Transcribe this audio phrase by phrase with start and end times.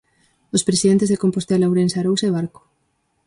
[0.55, 2.61] Os presidentes de Compostela, Ourense, Arousa e Barco.